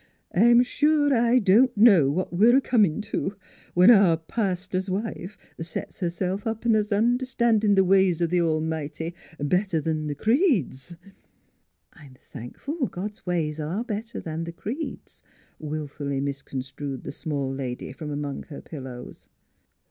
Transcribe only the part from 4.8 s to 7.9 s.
wife sets herself up as understandin' th'